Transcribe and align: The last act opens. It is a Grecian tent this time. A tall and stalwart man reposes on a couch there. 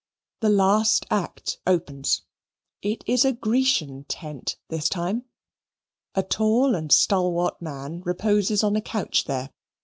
The 0.39 0.49
last 0.49 1.05
act 1.11 1.59
opens. 1.67 2.23
It 2.81 3.03
is 3.05 3.23
a 3.23 3.33
Grecian 3.33 4.05
tent 4.05 4.57
this 4.67 4.89
time. 4.89 5.25
A 6.15 6.23
tall 6.23 6.73
and 6.73 6.91
stalwart 6.91 7.61
man 7.61 8.01
reposes 8.03 8.63
on 8.63 8.75
a 8.75 8.81
couch 8.81 9.25
there. 9.25 9.51